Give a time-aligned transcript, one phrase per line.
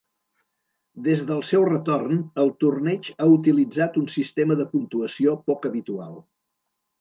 [1.07, 6.19] Des del seu retorn, el torneig ha utilitzat un sistema de puntuació poc habitual.